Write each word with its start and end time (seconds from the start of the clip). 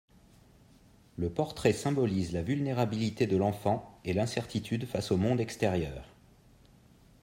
Le 1.15 1.29
portrait 1.29 1.73
symbolise 1.73 2.33
la 2.33 2.41
vulnérabilité 2.41 3.27
de 3.27 3.37
l'enfant 3.37 3.99
et 4.03 4.13
l'incertitude 4.13 4.87
face 4.87 5.11
au 5.11 5.17
monde 5.17 5.39
extérieur. 5.39 6.03